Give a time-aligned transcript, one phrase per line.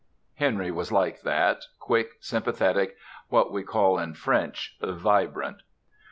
[0.33, 2.97] Henry was like that, quick, sympathetic,
[3.29, 5.61] what we call in French "vibrant."